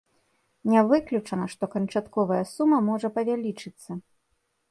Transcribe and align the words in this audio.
Не 0.75 0.81
выключана, 0.91 1.45
што 1.53 1.63
канчатковая 1.75 2.41
сума 2.53 2.77
можа 2.89 3.07
павялічыцца. 3.17 3.91